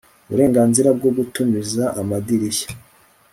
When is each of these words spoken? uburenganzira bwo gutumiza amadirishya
uburenganzira 0.27 0.89
bwo 0.97 1.09
gutumiza 1.17 1.83
amadirishya 2.01 2.69